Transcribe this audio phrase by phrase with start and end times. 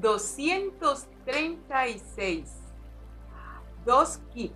[0.00, 2.50] 236.
[3.84, 4.52] Dos kip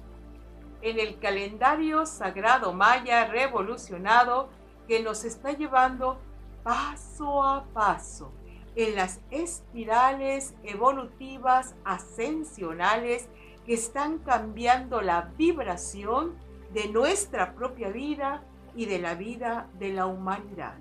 [0.82, 4.48] en el calendario sagrado maya revolucionado
[4.88, 6.18] que nos está llevando
[6.62, 8.32] paso a paso
[8.74, 13.28] en las espirales evolutivas ascensionales
[13.64, 16.34] que están cambiando la vibración
[16.72, 18.42] de nuestra propia vida
[18.74, 20.74] y de la vida de la humanidad.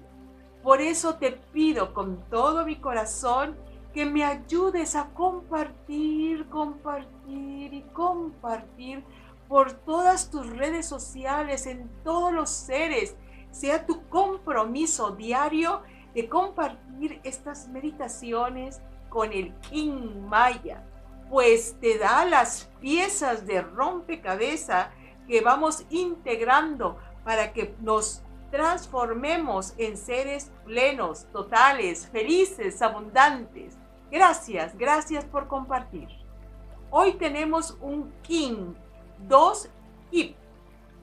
[0.64, 3.56] Por eso te pido con todo mi corazón
[3.94, 9.04] que me ayudes a compartir, compartir y compartir
[9.48, 13.16] por todas tus redes sociales, en todos los seres,
[13.52, 15.82] sea tu compromiso diario
[16.14, 20.84] de compartir estas meditaciones con el King Maya,
[21.30, 24.88] pues te da las piezas de rompecabezas
[25.28, 33.78] que vamos integrando para que nos transformemos en seres plenos, totales, felices, abundantes.
[34.12, 36.10] Gracias, gracias por compartir.
[36.90, 38.74] Hoy tenemos un King,
[39.30, 39.70] dos
[40.12, 40.36] Hip,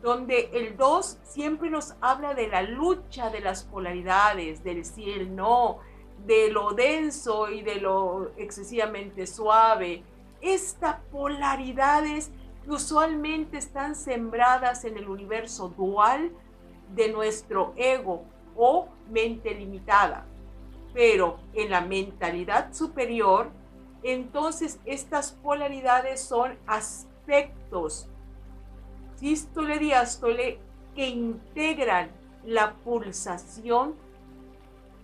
[0.03, 5.35] donde el 2 siempre nos habla de la lucha de las polaridades, del sí el
[5.35, 5.79] no,
[6.27, 10.03] de lo denso y de lo excesivamente suave.
[10.43, 12.31] Estas polaridades
[12.67, 16.31] usualmente están sembradas en el universo dual
[16.95, 20.27] de nuestro ego o mente limitada.
[20.95, 23.51] Pero en la mentalidad superior,
[24.03, 28.09] entonces estas polaridades son aspectos,
[29.17, 30.59] sístole, diástole,
[30.95, 32.11] que integran
[32.45, 33.95] la pulsación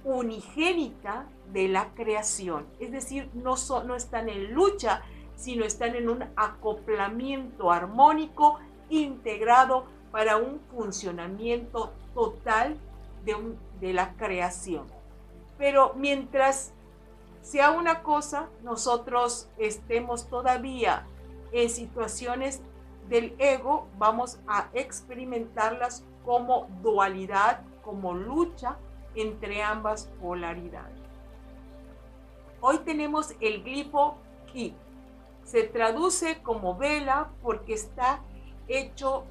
[0.04, 2.66] unigénita de la creación.
[2.80, 5.02] Es decir, no, no están en lucha,
[5.36, 8.58] sino están en un acoplamiento armónico
[8.88, 12.76] integrado para un funcionamiento total
[13.80, 14.86] de la creación.
[15.58, 16.72] Pero mientras
[17.42, 21.06] sea una cosa, nosotros estemos todavía
[21.52, 22.62] en situaciones
[23.08, 28.76] del ego, vamos a experimentarlas como dualidad, como lucha
[29.14, 30.98] entre ambas polaridades.
[32.60, 34.16] Hoy tenemos el glifo
[34.50, 34.74] Ki.
[35.44, 38.20] Se traduce como vela porque está
[38.68, 39.24] hecho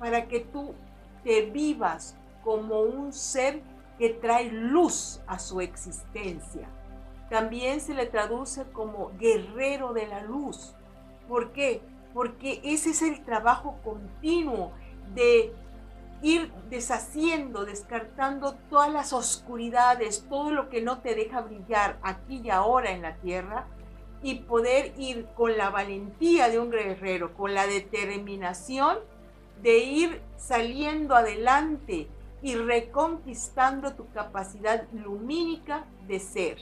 [0.00, 0.74] para que tú
[1.22, 3.62] te vivas como un ser
[4.00, 6.66] que trae luz a su existencia.
[7.28, 10.74] También se le traduce como guerrero de la luz.
[11.28, 11.82] ¿Por qué?
[12.14, 14.72] Porque ese es el trabajo continuo
[15.14, 15.52] de
[16.22, 22.48] ir deshaciendo, descartando todas las oscuridades, todo lo que no te deja brillar aquí y
[22.48, 23.66] ahora en la tierra
[24.22, 28.96] y poder ir con la valentía de un guerrero, con la determinación
[29.60, 32.08] de ir saliendo adelante
[32.42, 36.58] y reconquistando tu capacidad lumínica de ser.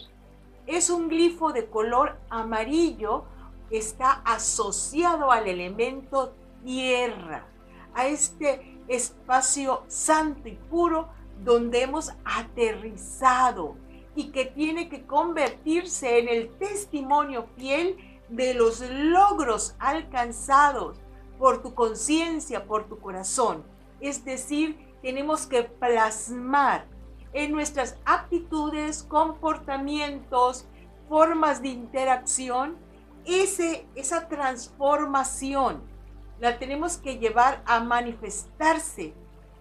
[0.67, 3.25] Es un glifo de color amarillo,
[3.71, 6.35] está asociado al elemento
[6.65, 7.47] tierra,
[7.95, 11.09] a este espacio santo y puro
[11.45, 13.77] donde hemos aterrizado
[14.15, 17.97] y que tiene que convertirse en el testimonio fiel
[18.29, 20.99] de los logros alcanzados
[21.39, 23.63] por tu conciencia, por tu corazón.
[24.01, 26.87] Es decir, tenemos que plasmar
[27.33, 30.67] en nuestras actitudes, comportamientos,
[31.09, 32.77] formas de interacción,
[33.25, 35.83] ese, esa transformación.
[36.41, 39.15] La tenemos que llevar a manifestarse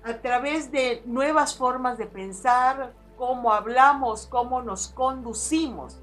[0.03, 6.00] a través de nuevas formas de pensar, cómo hablamos, cómo nos conducimos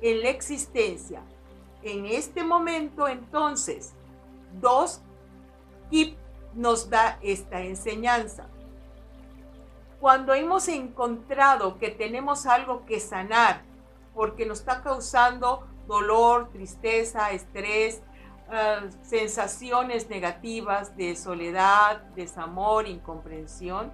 [0.00, 1.22] en la existencia.
[1.82, 3.94] En este momento, entonces,
[4.60, 5.00] dos
[5.90, 6.16] y
[6.54, 8.48] nos da esta enseñanza.
[10.00, 13.62] Cuando hemos encontrado que tenemos algo que sanar
[14.14, 18.02] porque nos está causando dolor, tristeza, estrés,
[18.50, 23.92] eh, sensaciones negativas de soledad, desamor, incomprensión,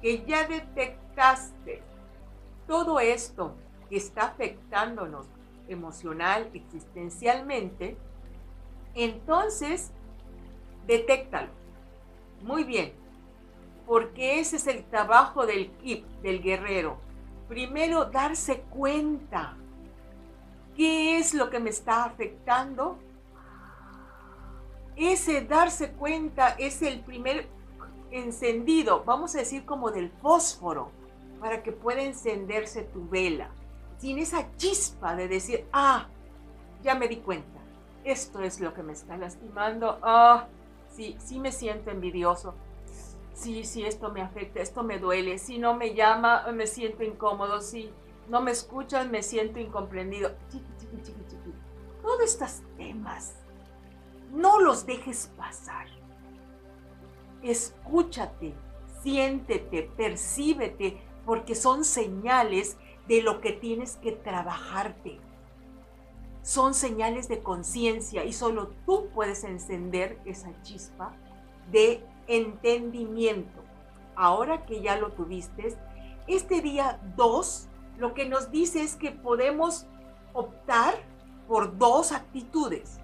[0.00, 1.82] que ya detectaste
[2.66, 3.54] todo esto
[3.88, 5.26] que está afectándonos
[5.68, 7.96] emocional, existencialmente,
[8.94, 9.92] entonces
[10.86, 11.48] detéctalo.
[12.42, 12.92] Muy bien,
[13.86, 16.98] porque ese es el trabajo del KIP, del guerrero.
[17.48, 19.56] Primero, darse cuenta
[20.76, 22.98] qué es lo que me está afectando.
[24.96, 27.48] Ese darse cuenta es el primer
[28.10, 30.90] encendido, vamos a decir como del fósforo,
[31.40, 33.50] para que pueda encenderse tu vela.
[33.98, 36.08] Sin esa chispa de decir, ah,
[36.82, 37.60] ya me di cuenta,
[38.04, 40.46] esto es lo que me está lastimando, ah,
[40.90, 42.54] sí, sí me siento envidioso,
[43.34, 47.60] sí, sí, esto me afecta, esto me duele, si no me llama, me siento incómodo,
[47.60, 47.90] si
[48.28, 50.30] no me escuchan, me siento incomprendido.
[50.50, 51.52] Chiqui, chiqui, chiqui, chiqui.
[52.02, 53.34] todos estos temas,
[54.32, 55.86] no los dejes pasar.
[57.42, 58.54] Escúchate,
[59.02, 62.76] siéntete, percíbete, porque son señales
[63.06, 65.20] de lo que tienes que trabajarte.
[66.42, 71.14] Son señales de conciencia y solo tú puedes encender esa chispa
[71.70, 73.62] de entendimiento.
[74.16, 75.76] Ahora que ya lo tuviste,
[76.26, 77.68] este día 2
[77.98, 79.86] lo que nos dice es que podemos
[80.32, 80.94] optar
[81.46, 82.98] por dos actitudes.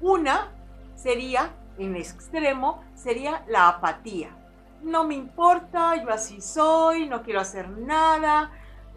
[0.00, 0.52] Una
[0.94, 4.36] sería, en extremo, sería la apatía.
[4.82, 8.50] No me importa, yo así soy, no quiero hacer nada,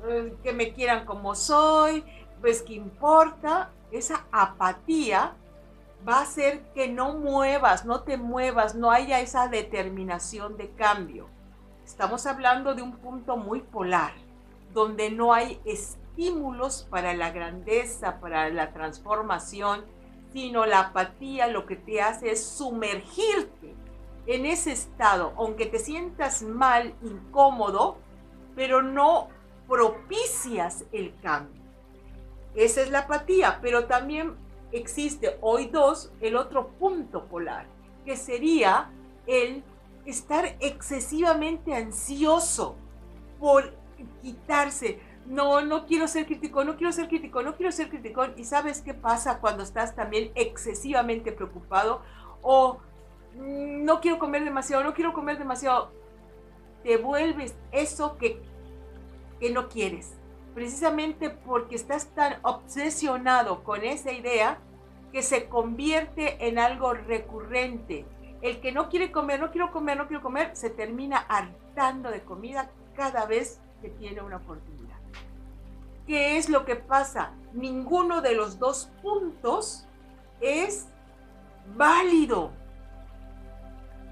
[0.08, 2.06] eh, que me quieran como soy,
[2.40, 5.36] pues que importa, esa apatía
[6.08, 11.28] va a hacer que no muevas, no te muevas, no haya esa determinación de cambio.
[11.86, 14.14] Estamos hablando de un punto muy polar,
[14.74, 19.86] donde no hay estímulos para la grandeza, para la transformación,
[20.34, 23.76] sino la apatía lo que te hace es sumergirte
[24.26, 27.98] en ese estado, aunque te sientas mal, incómodo,
[28.56, 29.28] pero no
[29.68, 31.62] propicias el cambio.
[32.56, 34.36] Esa es la apatía, pero también
[34.74, 37.68] existe hoy dos, el otro punto polar,
[38.06, 38.92] que sería
[39.28, 39.64] el
[40.06, 42.76] estar excesivamente ansioso
[43.40, 43.74] por
[44.22, 45.00] quitarse.
[45.26, 48.26] No, no quiero ser crítico, no quiero ser crítico, no quiero ser crítico.
[48.36, 52.02] ¿Y sabes qué pasa cuando estás también excesivamente preocupado?
[52.42, 52.80] O
[53.36, 55.92] mm, no quiero comer demasiado, no quiero comer demasiado.
[56.84, 58.42] Te vuelves eso que,
[59.40, 60.14] que no quieres.
[60.54, 64.60] Precisamente porque estás tan obsesionado con esa idea
[65.12, 68.06] que se convierte en algo recurrente.
[68.42, 72.24] El que no quiere comer, no quiero comer, no quiero comer, se termina hartando de
[72.24, 74.98] comida cada vez que tiene una oportunidad.
[76.06, 77.32] ¿Qué es lo que pasa?
[77.54, 79.88] Ninguno de los dos puntos
[80.42, 80.88] es
[81.76, 82.52] válido.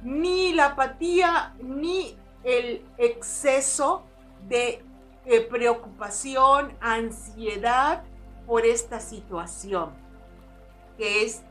[0.04, 4.04] Ni la apatía ni el exceso
[4.48, 4.84] de
[5.26, 8.04] eh, preocupación, ansiedad
[8.48, 9.92] por esta situación,
[10.98, 11.44] que es,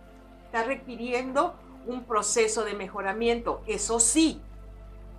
[0.44, 1.54] está requiriendo
[1.86, 3.62] un proceso de mejoramiento.
[3.66, 4.40] Eso sí,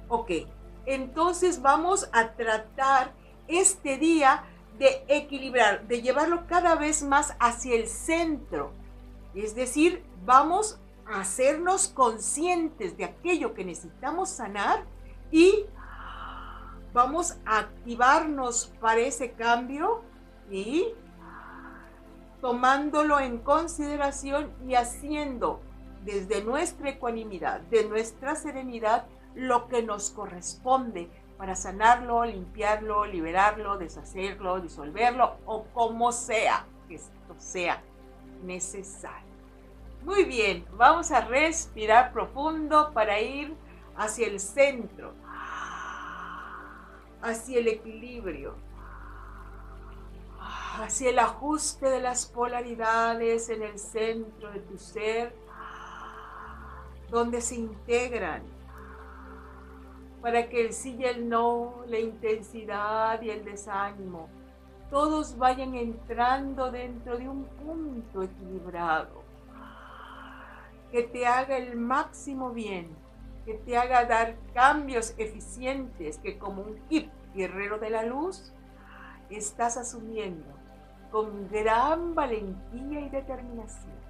[0.10, 0.32] ok,
[0.86, 3.14] entonces vamos a tratar
[3.48, 4.44] este día
[4.78, 8.72] de equilibrar, de llevarlo cada vez más hacia el centro.
[9.34, 14.84] Es decir, vamos a hacernos conscientes de aquello que necesitamos sanar
[15.32, 15.66] y
[16.94, 20.04] vamos a activarnos para ese cambio
[20.50, 20.88] y
[22.42, 25.62] tomándolo en consideración y haciendo
[26.04, 29.06] desde nuestra ecuanimidad, de nuestra serenidad,
[29.36, 37.36] lo que nos corresponde para sanarlo, limpiarlo, liberarlo, deshacerlo, disolverlo o como sea que esto
[37.38, 37.82] sea
[38.44, 39.32] necesario.
[40.04, 43.56] Muy bien, vamos a respirar profundo para ir
[43.96, 45.14] hacia el centro,
[47.22, 48.56] hacia el equilibrio,
[50.40, 55.36] hacia el ajuste de las polaridades en el centro de tu ser,
[57.10, 58.44] donde se integran
[60.22, 64.30] para que el sí y el no, la intensidad y el desánimo,
[64.90, 69.24] todos vayan entrando dentro de un punto equilibrado,
[70.92, 72.96] que te haga el máximo bien,
[73.46, 78.54] que te haga dar cambios eficientes que como un hip guerrero de la luz,
[79.30, 80.46] estás asumiendo
[81.12, 84.02] con gran valentía y determinación.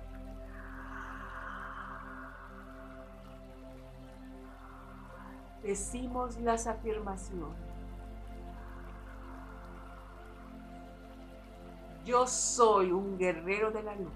[5.63, 7.57] decimos las afirmaciones.
[12.03, 14.11] Yo soy un guerrero de la luz,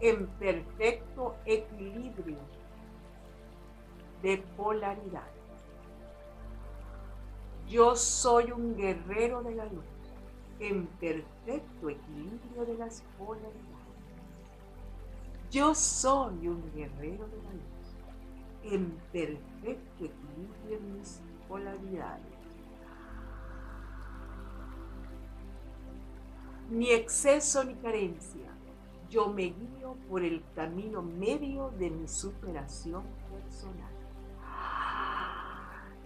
[0.00, 2.36] en perfecto equilibrio
[4.26, 5.30] de polaridad.
[7.68, 9.84] Yo soy un guerrero de la luz,
[10.58, 13.62] en perfecto equilibrio de las polaridades.
[15.52, 22.26] Yo soy un guerrero de la luz en perfecto equilibrio en mis polaridades.
[26.68, 28.50] Ni exceso ni carencia.
[29.08, 33.95] Yo me guío por el camino medio de mi superación personal.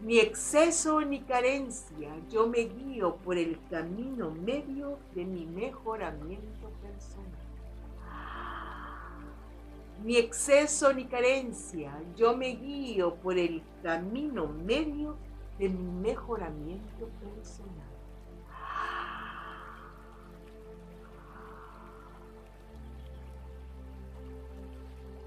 [0.02, 2.10] Ni exceso ni carencia.
[2.30, 7.40] Yo me guío por el camino medio de mi mejoramiento personal
[10.04, 11.92] ni exceso ni carencia.
[12.16, 15.16] Yo me guío por el camino medio
[15.58, 17.90] de mi mejoramiento personal.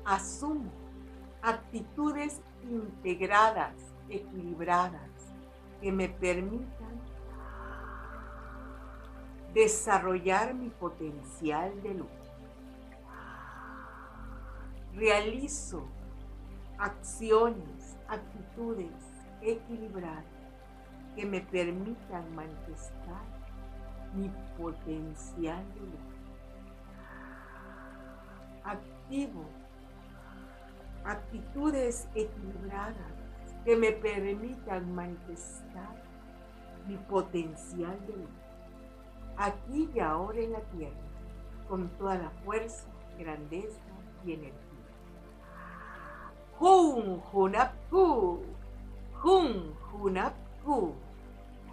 [0.05, 0.69] asumo
[1.41, 3.73] actitudes integradas,
[4.09, 5.33] equilibradas,
[5.81, 7.01] que me permitan
[9.53, 12.09] desarrollar mi potencial de luz.
[14.93, 15.87] Realizo
[16.77, 18.93] acciones, actitudes
[19.41, 20.25] equilibradas
[21.15, 23.23] que me permitan manifestar
[24.13, 26.13] mi potencial de luz.
[28.63, 29.45] Activo
[31.05, 33.22] actitudes equilibradas
[33.65, 36.03] que me permitan manifestar
[36.87, 38.29] mi potencial de luz,
[39.37, 40.95] aquí y ahora en la tierra,
[41.69, 42.85] con toda la fuerza,
[43.17, 43.79] grandeza
[44.25, 44.59] y energía.
[46.59, 48.41] Jun Junapku,
[49.21, 50.93] Jun Junapku,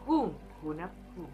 [0.06, 0.32] Jun
[0.62, 1.26] Junapku.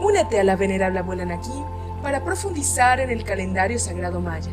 [0.00, 1.64] Únete a la venerable abuela Naki
[2.02, 4.52] para profundizar en el calendario sagrado maya